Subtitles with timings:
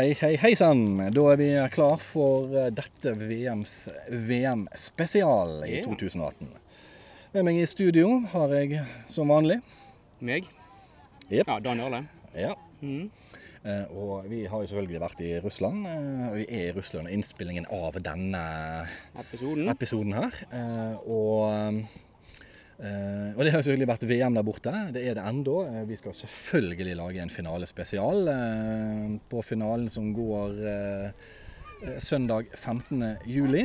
[0.00, 0.96] Hei, hei, hei sann.
[1.12, 3.74] Da er vi klar for eh, dette VMs
[4.30, 6.46] VM-spesial i 2018.
[7.34, 8.80] Med meg i studio har jeg
[9.12, 9.58] som vanlig
[10.24, 10.48] Meg?
[11.28, 11.44] Yep.
[11.50, 12.00] Ja, Dan Jarle.
[12.32, 12.54] Ja.
[12.80, 13.10] Mm.
[13.60, 15.84] eh, Og vi har jo selvfølgelig vært i Russland.
[15.92, 18.42] eh, vi er i Russland og innspillingen av denne
[19.20, 19.68] Episoden.
[19.68, 20.40] episoden her.
[20.48, 21.84] Eh, Og,
[22.80, 24.72] eh, og det har selvfølgelig vært VM der borte.
[24.94, 25.56] Det er det ennå.
[25.68, 30.58] Uh, Vi skal selvfølgelig lage en finalespesial uh, på finalen som går
[32.00, 33.16] søndag 15.
[33.24, 33.62] juli.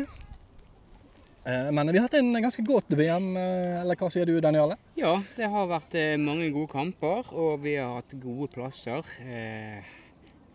[1.46, 4.78] Eh, Men vi har hatt en ganske godt VM, eller hva sier du Daniale?
[4.98, 9.04] Ja, det har vært mange gode kamper, og vi har hatt gode plasser.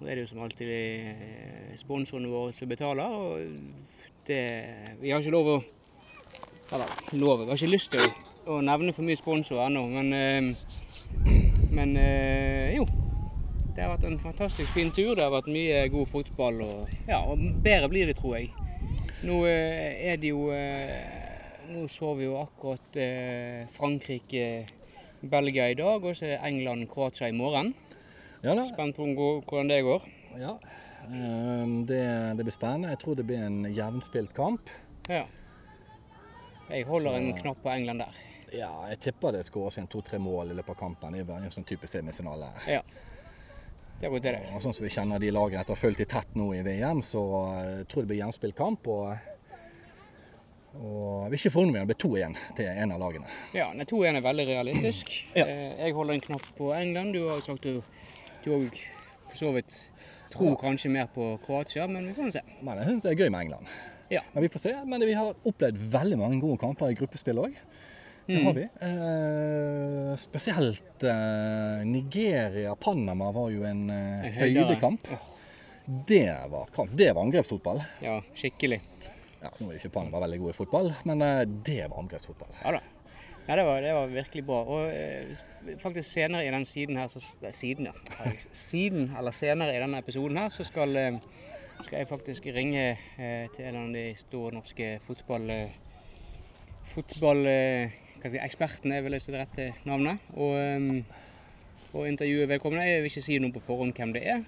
[0.01, 3.45] Nå er det jo som alltid sponsorene våre som betaler, og
[4.27, 4.43] det
[5.01, 5.61] Vi har ikke lov å
[6.73, 10.13] Eller lov, vi har ikke lyst til å, å nevne for mye sponsorer ennå, men
[10.13, 10.55] eh,
[11.73, 12.85] Men eh, jo.
[13.75, 15.15] Det har vært en fantastisk fin tur.
[15.15, 18.51] Det har vært mye god fotball, og, ja, og bedre blir det, tror jeg.
[19.23, 20.49] Nå eh, er det jo
[21.71, 27.37] Nå så vi jo akkurat eh, Frankrike-Belgia i dag, og så er det England-Kroatia i
[27.37, 27.71] morgen.
[28.43, 28.57] Ja.
[28.67, 30.07] Spent på hvordan det går.
[30.41, 30.57] Ja.
[31.07, 32.01] Eh, Det,
[32.39, 32.91] det blir spennende.
[32.91, 34.71] Jeg tror det blir en jevnspilt kamp.
[35.09, 35.23] Ja.
[36.71, 38.19] Jeg holder Så- en knapp på England der.
[38.53, 41.13] Ja, jeg tipper det skåres igjen to-tre mål i løpet av kampen.
[41.15, 42.49] Det er bare en sånn type semifinale.
[42.67, 42.81] Ja.
[44.01, 44.47] Det går til det.
[44.57, 46.63] Og sånn som vi kjenner de lagene etter å ha fulgt de tett nå i
[46.67, 47.21] VM, så
[47.61, 48.89] eh, jeg tror det blir gjenspilt kamp.
[48.89, 49.13] Og,
[50.81, 53.29] og jeg vil ikke forundre meg om det blir to igjen til en av lagene.
[53.57, 55.13] Ja, nei, 2-1 er veldig realistisk.
[55.41, 55.45] Ja.
[55.47, 57.15] Eh, Jeg holder en knapp på England.
[57.15, 57.81] Du har jo sagt du
[58.41, 58.73] du òg
[59.29, 59.75] for så vidt
[60.33, 62.41] tror kanskje mer på Kroatia, men vi får se.
[62.65, 63.69] Men jeg syns det er gøy med England.
[64.11, 64.23] Ja.
[64.33, 64.73] Men vi får se.
[64.89, 67.59] Men vi har opplevd veldig mange gode kamper i gruppespill òg.
[68.31, 68.47] Det Mm.
[68.47, 68.65] har vi.
[68.87, 75.09] Eh, spesielt eh, Nigeria-Panama var jo en eh, høydekamp.
[76.07, 76.91] Det var kamp.
[76.95, 77.81] Det var angrepsfotball.
[78.05, 78.81] Ja, skikkelig.
[79.43, 82.53] Ja, nå er jo ikke Panama veldig god i fotball, men eh, det var angrepsfotball.
[82.63, 82.81] Ja da.
[83.49, 84.61] Ja, det var, det var virkelig bra.
[84.63, 88.33] Og eh, faktisk senere i den siden her, så, nei, siden, ja.
[88.55, 91.17] Siden, eller senere i denne episoden her, så skal, eh,
[91.83, 92.85] skal jeg faktisk ringe
[93.19, 95.51] eh, til en av de store norske fotball...
[95.51, 95.79] Eh,
[96.91, 97.91] fotball eh,
[98.29, 100.31] si, ekspertene er vel det rette navnet.
[100.37, 101.03] Og, um,
[101.91, 102.85] og intervjue vedkommende.
[102.87, 104.45] Jeg vil ikke si noe på forhånd hvem det er,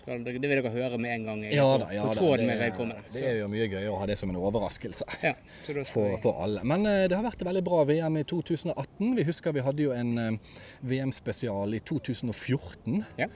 [0.00, 1.42] skal, det vil dere høre med en gang.
[1.44, 2.30] jeg Ja da, ja på.
[2.38, 3.02] Det, med vedkommende.
[3.12, 5.34] det er jo mye gøyere å ha det som en overraskelse ja,
[5.66, 6.64] så for, for alle.
[6.64, 9.12] Men uh, det har vært et veldig bra VM i 2018.
[9.18, 10.56] Vi husker vi hadde jo en uh,
[10.88, 13.04] VM-spesial i 2014.
[13.20, 13.28] Ja.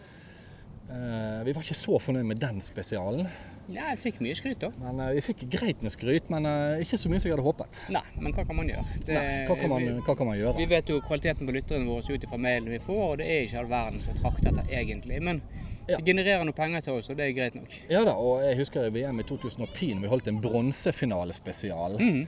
[0.91, 3.29] Eh, vi var ikke så fornøyd med den spesialen.
[3.71, 4.73] Ja, jeg fikk mye skryt, da.
[4.83, 7.45] Men eh, Vi fikk greit med skryt, men eh, ikke så mye som jeg hadde
[7.47, 7.79] håpet.
[7.95, 8.83] Nei, men hva kan man gjøre?
[9.07, 10.57] Det- Nei, hva, kan man, vi, hva kan man gjøre?
[10.59, 13.45] vi vet jo kvaliteten på lytterne våre ut ifra mailen vi får, og det er
[13.47, 15.23] ikke all verden som trakter etter egentlig.
[15.23, 15.43] Men
[15.89, 15.97] Ja.
[15.97, 17.71] det genererer noe penger til oss, og det er greit nok.
[17.91, 21.97] Ja da, og jeg husker i VM i 2010 når vi holdt en bronsefinalespesial.
[22.01, 22.27] Mm.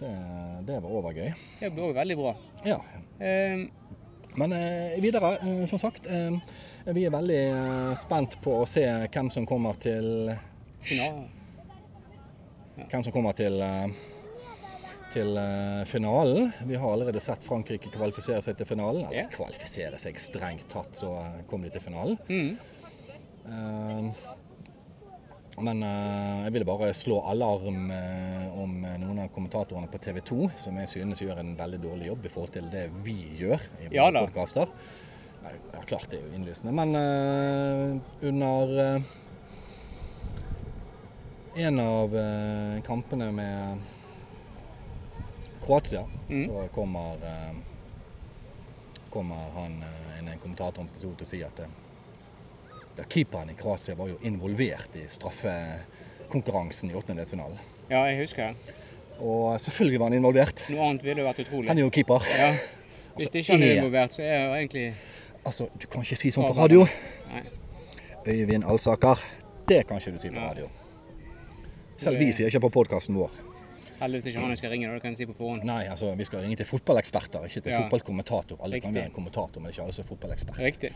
[0.00, 0.10] Det,
[0.66, 1.30] det var overgøy.
[1.60, 2.32] Det var òg veldig bra.
[2.64, 2.78] Ja.
[3.20, 3.66] Eh,
[4.38, 6.06] Men eh, videre, eh, som sagt.
[6.06, 6.36] Eh,
[6.94, 10.30] vi er veldig spent på å se hvem som kommer til
[10.86, 11.24] final.
[12.90, 13.60] Hvem som kommer til
[15.10, 15.34] til
[15.90, 16.52] finalen.
[16.68, 19.08] Vi har allerede sett Frankrike kvalifisere seg til finalen.
[19.08, 19.28] Eller Ja.
[19.34, 21.10] kvalifisere seg strengt tatt, så
[21.50, 22.16] kom de til finalen.
[22.28, 22.58] Mm.
[23.50, 24.12] Eh,
[25.60, 30.48] Men eh, jeg ville bare slå alarm eh, om noen av kommentatorene på TV 2,
[30.64, 33.90] som jeg synes gjør en veldig dårlig jobb i forhold til det vi gjør i
[33.92, 34.26] Ja våre da.
[34.26, 34.74] podkaster.
[35.40, 39.02] Ja, klart det er jo innlysende, men eh, under eh,
[41.66, 43.80] en av eh, kampene med
[45.64, 46.44] Kroatia, mm.
[46.44, 47.54] så kommer eh,
[49.10, 49.82] kommer han,
[50.18, 51.64] en kommentator om TV 2 til å si at
[53.00, 57.58] ja, keeperen i Kroatia var jo involvert i straffekonkurransen i åttendedelsfinalen.
[57.90, 58.74] Ja, jeg husker det.
[59.20, 60.62] Og selvfølgelig var han involvert.
[60.72, 61.68] Noe annet ville vært utrolig.
[61.68, 62.24] Han er jo keeper.
[62.38, 62.52] Ja.
[63.18, 64.94] Hvis ikke han er er- involvert, så er jeg jo egentlig
[65.44, 66.82] Altså, du kan ikke si sånn på radio.
[67.30, 67.42] Nei.
[68.28, 69.22] Øyvind Alsaker.
[69.66, 70.66] Det kan ikke du si på radio.
[71.96, 73.30] Selv vi sier ikke på podkasten vår.
[74.02, 75.64] Heldigvis ikke han jeg skal ringe, det kan jeg si på forhånd.
[75.64, 77.78] Nei, altså, vi skal ringe til fotballeksperter, ikke til Ja.
[77.82, 78.56] fotballkommentator.
[78.62, 80.58] Alle kan være en kommentator, men ikke alle som er fotballekspert.
[80.58, 80.92] Riktig.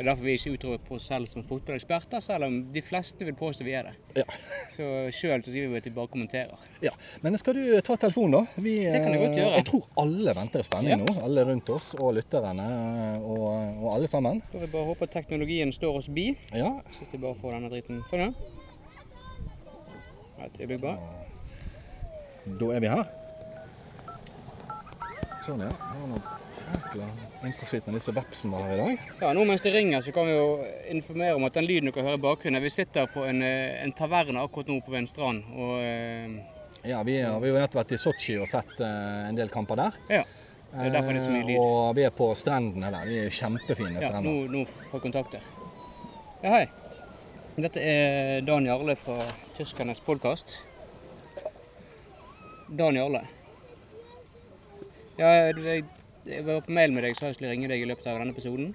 [0.00, 3.26] Det er derfor vi ikke utroper på oss selv som fotballeksperter, selv om de fleste
[3.28, 3.90] vil påstå vi er det.
[4.16, 4.24] Ja.
[4.72, 6.56] Så sjøl så sier vi at vi bare kommenterer.
[6.80, 6.94] ja.
[7.20, 8.62] Men skal du ta telefonen, da?
[8.64, 9.58] Vi, Det kan jeg godt eh, gjøre.
[9.60, 10.96] Jeg tror alle venter i spenning Ja.
[11.02, 11.18] nå.
[11.26, 12.70] Alle rundt oss, og lytterne,
[13.20, 13.44] og,
[13.76, 14.40] og alle sammen.
[14.48, 16.30] Da vil vi bare håpe at teknologien står oss bi.
[16.56, 18.00] Ja, Hvis de bare får denne driten.
[18.08, 18.32] Sånn, ja.
[20.46, 20.96] Et øyeblikk bare.
[22.56, 23.04] Da er vi her.
[25.44, 25.70] Sånn, ja.
[26.92, 29.04] Det på sitt med disse vepsene vi har i dag.
[29.22, 30.50] Ja, nå mens det ringer, så kan vi jo
[30.92, 33.92] informere om at den lyden dere hører i bakgrunnen Vi sitter på en, eh, en
[33.96, 35.42] taverne akkurat nå på en strand.
[35.56, 36.36] Og eh,
[36.90, 39.98] Ja, vi har jo nettopp vært i Sotsji og sett eh, en del kamper der.
[40.12, 40.22] ja,
[40.70, 41.56] så det er derfor det er så mye lyd.
[41.58, 43.08] Og vi er på strendene der.
[43.10, 44.30] De er kjempefine Ja, strender.
[44.30, 45.42] nå, nå får jeg kontakt der.
[46.44, 46.66] Ja, hei.
[47.60, 49.18] Dette er Dan Jarle fra
[49.56, 50.60] Tyskernes podkast.
[52.70, 53.24] Dan Jarle.
[55.20, 55.82] Ja, jeg,
[56.24, 58.32] jeg var på mail med deg, så jeg skulle ringe deg i løpet av denne
[58.32, 58.70] episoden.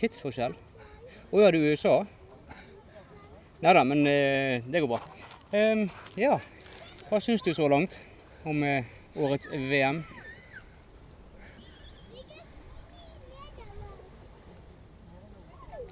[0.00, 0.54] Tidsforskjell?
[1.28, 1.98] Å ja, du er i USA?
[3.60, 5.02] Nei da, men eh, det går bra.
[5.52, 5.84] Um,
[6.16, 6.38] ja,
[7.10, 7.98] hva syns du så langt
[8.48, 10.00] om eh, årets VM?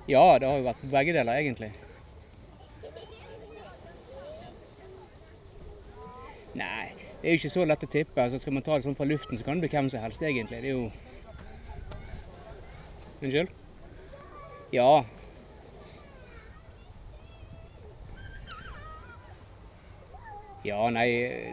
[0.08, 1.72] Ja, det har jo vært begge deler, egentlig.
[6.56, 8.18] Nei, det er jo ikke så lett å tippe.
[8.18, 10.22] Altså, skal man ta det sånn fra luften, så kan det bli hvem som helst,
[10.26, 10.58] egentlig.
[10.62, 10.90] Det er jo
[13.22, 13.50] Unnskyld?
[14.74, 15.04] Ja.
[20.64, 21.06] Ja, nei,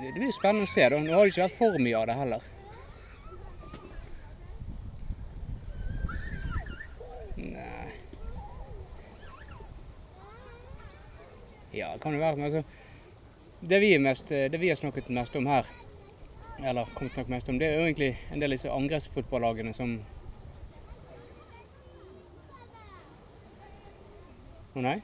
[0.07, 0.89] det blir spennende å se.
[0.89, 0.97] da.
[0.97, 2.49] Nå har det ikke vært for mye av det heller.
[7.37, 7.93] Nei
[11.77, 12.35] Ja, det kan jo være.
[12.35, 12.63] Men altså,
[13.61, 15.67] det vi, er mest, det vi har snakket mest om her,
[16.63, 18.71] eller kommet til å snakke mest om, det er jo egentlig en del av disse
[18.71, 19.99] angrepsfotballagene som
[24.79, 24.99] Å nei?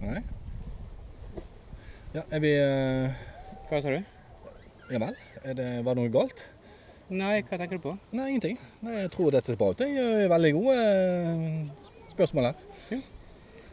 [0.00, 0.20] Nei.
[2.14, 3.16] Ja, er vi uh...
[3.68, 3.98] Hva sa du?
[4.92, 5.18] Ja vel?
[5.42, 6.44] Er det, var det noe galt?
[7.10, 7.96] Nei, hva tenker du på?
[8.16, 8.56] Nei, ingenting.
[8.86, 9.82] Nei, jeg tror dette ser bra ut.
[9.82, 12.62] Jeg gjør veldig gode eh, spørsmål her.
[12.94, 13.02] Nei,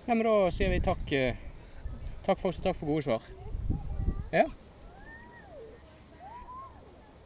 [0.09, 1.15] men da sier vi takk.
[2.25, 3.25] Takk for oss og takk for gode svar.
[4.31, 4.45] Ja.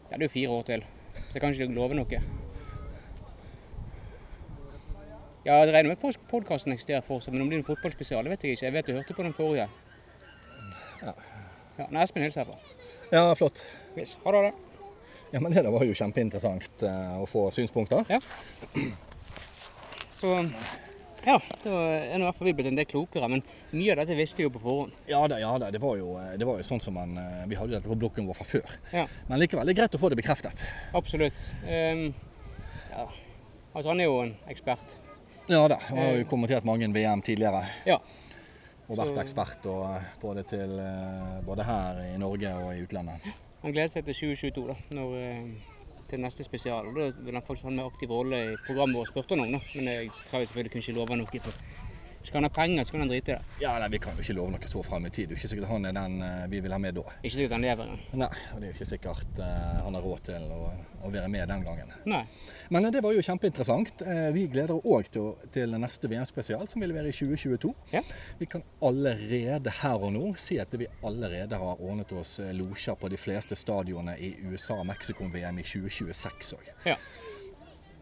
[0.09, 2.19] Ja, det er jo fire år til, så jeg kan ikke love noe.
[5.45, 8.55] Ja, jeg regner med podkasten eksisterer fortsatt, men om det er en fotballspesial, vet jeg
[8.55, 8.65] ikke.
[8.65, 9.67] Jeg vet du hørte på den forrige.
[11.03, 11.13] Ja.
[11.77, 12.57] Ja, nei, Espen hilser herfra.
[13.11, 13.61] Ja, flott.
[13.97, 14.15] Yes.
[14.23, 14.53] Ha det.
[15.33, 18.07] Ja, men Det der var jo kjempeinteressant eh, å få synspunkter.
[18.09, 18.19] Ja.
[20.17, 20.31] Så
[21.25, 23.41] ja, da er nå i hvert fall vi blitt en del klokere, men
[23.73, 24.91] mye av dette visste vi jo på forhånd.
[25.09, 25.71] Ja da, ja da.
[25.73, 27.97] Det var jo, eh, det var jo sånn som man eh, Vi hadde dette på
[27.99, 28.75] blokken vår fra før.
[28.93, 29.07] Ja.
[29.27, 30.65] Men likevel, det er greit å få det bekreftet.
[30.93, 31.47] Absolutt.
[31.65, 32.13] Um,
[32.91, 33.07] ja.
[33.75, 34.97] Altså, han er jo en ekspert.
[35.49, 35.77] Ja da.
[35.89, 37.65] Han har jo kommentert mange VM tidligere.
[37.85, 37.99] Ja.
[38.87, 42.83] Og vært Så- ekspert og, eh, både, til, eh, både her i Norge og i
[42.85, 43.21] utlandet.
[43.63, 45.41] Han gleder seg til 2022, da, når, eh,
[46.09, 46.87] til neste spesial.
[46.89, 49.45] Og Da vil han faktisk ha en mer aktiv rolle i programmet vårt, spurte om.
[49.51, 49.59] da.
[49.75, 51.84] Men jeg sa jo selvfølgelig kunne ikke love noe.
[52.25, 53.41] Skal han ha penger, så kan han drite i det.
[53.61, 55.29] Ja, nei, Vi kan jo ikke love noe så fram i tid.
[55.29, 57.03] Det er ikke sikkert han er den eh, vi vil ha med da.
[57.21, 58.01] Ikke sikkert han lever engang.
[58.23, 60.59] Nei, og det er jo ikke sikkert eh, han har råd til å,
[61.05, 61.93] å være med den gangen.
[62.09, 62.23] Nei.
[62.73, 64.03] Men eh, det var jo kjempeinteressant.
[64.35, 67.73] Vi gleder oss òg til, til neste VM-spesial, som vil være i 2022.
[67.93, 68.01] Ja.
[68.41, 73.11] Vi kan allerede her og nå si at vi allerede har ordnet oss losjer på
[73.13, 76.71] de fleste stadionene i USA og Mexico-VM i 2026 òg.
[76.89, 76.97] Ja.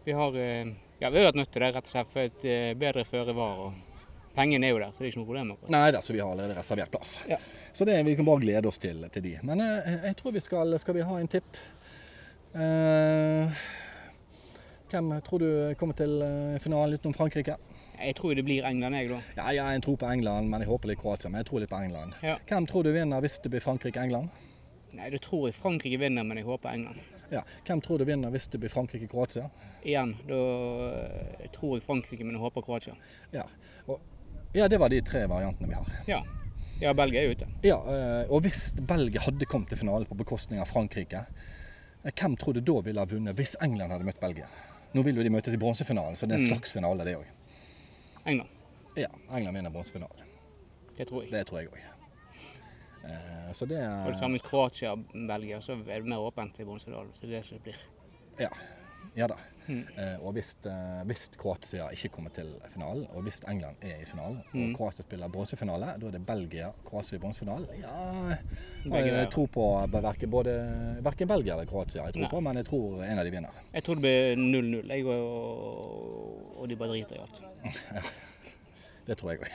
[0.04, 3.04] Vi har, ja, vi har vært nødt til det, rett og slett, for et bedre
[3.08, 3.68] føre var.
[4.34, 5.52] Pengene er jo der, så det er ikke noe problem.
[5.54, 5.70] akkurat.
[5.70, 7.18] Nei da, så vi har allerede reservert plass.
[7.30, 7.38] Ja.
[7.72, 9.36] Så det, vi kan bare glede oss til, til de.
[9.46, 11.60] Men eh, jeg tror vi skal Skal vi ha en tipp?
[12.54, 13.62] Eh,
[14.90, 15.48] hvem tror du
[15.78, 17.56] kommer til eh, finalen utenom Frankrike?
[17.98, 19.20] Jeg tror det blir England, jeg, da.
[19.38, 21.30] Ja, jeg har en tro på England, men jeg håper litt Kroatia.
[21.30, 22.14] Men jeg tror litt på England.
[22.22, 22.36] Ja.
[22.50, 24.30] Hvem tror du vinner hvis det blir Frankrike-England?
[24.94, 27.02] Nei, Da tror jeg Frankrike vinner, men jeg håper England.
[27.32, 27.42] Ja.
[27.66, 29.48] Hvem tror du vinner hvis det blir Frankrike-Kroatia?
[29.82, 30.40] Igjen, da
[30.90, 32.94] eh, tror jeg Frankrike, men jeg håper Kroatia.
[33.34, 33.46] Ja.
[33.88, 33.98] Og,
[34.54, 35.86] ja, det var de tre variantene vi har.
[36.08, 36.22] Ja.
[36.80, 37.46] Ja, Belgia er ute.
[37.62, 41.26] Ja, eh, Og hvis Belgia hadde kommet til finalen på bekostning av Frankrike,
[42.04, 44.46] eh, hvem tror du da ville ha vunnet hvis England hadde møtt Belgia?
[44.94, 46.54] Nå vil jo de møtes i bronsefinalen, så det er en Mm.
[46.54, 47.24] slags finale, det òg.
[48.26, 48.48] England.
[48.96, 50.26] Ja, England vinner bronsefinalen.
[50.96, 51.30] Det tror jeg.
[51.32, 51.78] Det tror jeg òg.
[53.52, 56.64] Så det Og det samme med Kroatia og Belgia, så er det mer åpent i
[56.64, 57.10] bronsefinalen.
[57.14, 57.76] Så det er det som det blir.
[58.40, 58.48] Ja,
[59.16, 59.36] ja da.
[59.64, 59.80] Mm.
[59.96, 64.04] Eh, og hvis, eh, hvis Kroatia ikke kommer til finalen, og hvis England er i
[64.04, 64.74] finalen, og Mm.
[64.76, 67.66] Kroatia spiller bronsefinale, da er det Belgia Kroatia i bronsefinalen.
[67.80, 68.36] Ja,
[68.84, 70.52] jeg tror har på verken, både,
[71.02, 72.30] verken Belgia eller Kroatia, jeg tror Nei.
[72.30, 73.62] på, men jeg tror en av de vinner.
[73.72, 77.42] Jeg tror det blir 0-0, jeg, og, og de bare driter i alt.
[79.06, 79.48] Det tror jeg òg.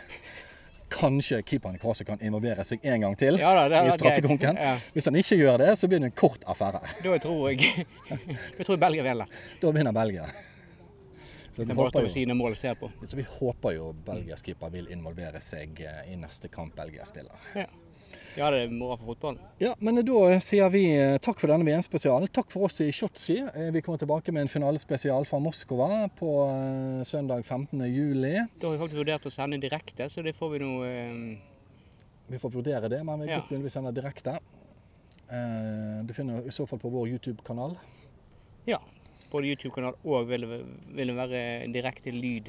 [0.90, 4.58] Kanskje keeperen i Kroatia kan involvere seg en gang til Ja da, i straffekonken.
[4.58, 6.82] Ja, Hvis han ikke gjør det, så blir det en kort affære.
[7.04, 7.86] da tror jeg
[8.58, 9.42] Da tror jeg Belgia vinner.
[9.62, 10.30] Da vinner Belgia.
[11.52, 12.92] Så vi håper jo, mål ser på.
[13.08, 17.36] så vi håper jo belgisk keeper vil involvere seg eh, i neste kamp Belgia spiller.
[17.58, 17.66] Ja.
[18.40, 19.40] Ja, det er moro for fotballen.
[19.60, 22.30] Ja, men da sier vi eh, takk for denne VM-spesialen.
[22.32, 23.36] Takk for oss i Shotzi.
[23.44, 27.84] Eh, Vi kommer tilbake med en finalespesial fra Moskva på eh, søndag 15.
[27.92, 28.38] juli.
[28.62, 31.20] Da har vi faktisk vurdert å sende direkte, så det får vi nå eh,
[32.30, 33.42] Vi får vurdere det, men vi Ja.
[33.42, 34.38] godt mulig vi sender direkte.
[35.28, 37.76] Eh, Du finner i så fall på vår YouTube-kanal.
[38.66, 38.80] Ja.
[39.30, 40.46] Både YouTube-kanal og vil,
[40.96, 42.48] vil være direkte lyd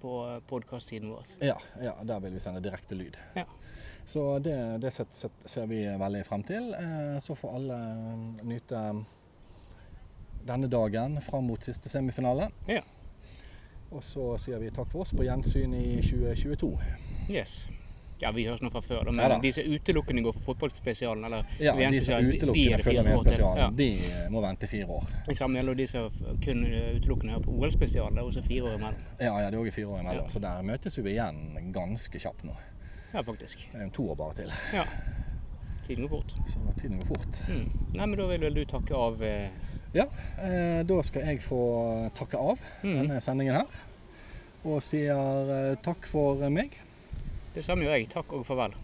[0.00, 0.12] på
[0.48, 1.34] podkast-siden vår.
[1.44, 3.18] Ja, ja, der vil vi sende direkte lyd.
[3.36, 3.44] Ja.
[4.04, 6.72] Så det, det set, set, ser vi veldig frem til.
[6.74, 8.80] Eh, Så får alle eh, nyte
[10.46, 12.48] denne dagen fram mot siste semifinale.
[12.66, 12.82] Ja.
[13.92, 16.72] Og så sier vi takk for oss på gjensyn i 2022.
[17.30, 17.68] Yes.
[18.22, 21.46] Ja, vi høres nå fra før, men Ja de som utelukkende går for fotballspesialen, eller
[21.58, 25.08] Ja, de som utelukkende er følger med spesialen, de eh, må vente fire år.
[25.26, 28.14] Det samme gjelder de som kun eh, utelukkende hører på OL-spesialen.
[28.14, 29.00] Det er også fire år imellom.
[29.18, 30.28] Ja, ja, det er òg fire år imellom, Ja.
[30.30, 32.54] så der møtes vi igjen ganske kjapt nå.
[33.12, 33.68] Ja, faktisk.
[33.72, 34.86] Det er to år bare til, Ja.
[35.86, 36.32] Tiden går fort.
[36.46, 37.42] så tiden går fort.
[37.48, 37.70] Mm.
[37.92, 39.50] Nei, men da vil vel du takke av eh,
[39.92, 40.06] Ja,
[40.38, 41.58] eh, da skal jeg få
[42.14, 42.94] takke av mm.
[42.94, 43.82] denne sendingen her.
[44.64, 46.78] Og sier eh, takk for meg.
[47.54, 48.08] Det samme gjør jeg.
[48.14, 48.78] Takk og farvel.